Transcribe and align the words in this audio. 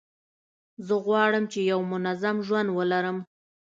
زه 0.85 0.95
غواړم 1.05 1.43
چي 1.51 1.59
یو 1.71 1.79
منظم 1.91 2.37
ژوند 2.47 2.69
ولرم. 2.71 3.17